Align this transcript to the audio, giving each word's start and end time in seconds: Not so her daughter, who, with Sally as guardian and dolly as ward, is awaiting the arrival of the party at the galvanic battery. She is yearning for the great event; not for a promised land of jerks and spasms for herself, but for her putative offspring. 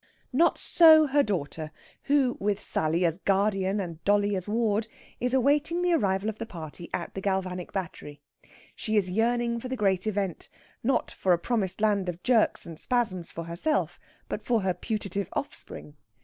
Not 0.33 0.57
so 0.57 1.05
her 1.05 1.21
daughter, 1.21 1.71
who, 2.05 2.35
with 2.39 2.59
Sally 2.59 3.05
as 3.05 3.19
guardian 3.19 3.79
and 3.79 4.03
dolly 4.03 4.35
as 4.35 4.47
ward, 4.47 4.87
is 5.19 5.31
awaiting 5.31 5.83
the 5.83 5.93
arrival 5.93 6.27
of 6.27 6.39
the 6.39 6.47
party 6.47 6.89
at 6.91 7.13
the 7.13 7.21
galvanic 7.21 7.71
battery. 7.71 8.19
She 8.75 8.97
is 8.97 9.11
yearning 9.11 9.59
for 9.59 9.67
the 9.67 9.77
great 9.77 10.07
event; 10.07 10.49
not 10.83 11.11
for 11.11 11.33
a 11.33 11.37
promised 11.37 11.81
land 11.81 12.09
of 12.09 12.23
jerks 12.23 12.65
and 12.65 12.79
spasms 12.79 13.29
for 13.29 13.43
herself, 13.43 13.99
but 14.27 14.41
for 14.41 14.61
her 14.61 14.73
putative 14.73 15.29
offspring. 15.33 15.93